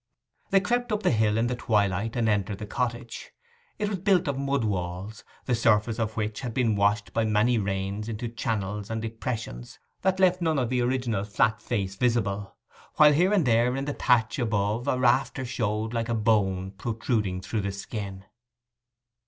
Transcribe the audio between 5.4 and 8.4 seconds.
the surface of which had been washed by many rains into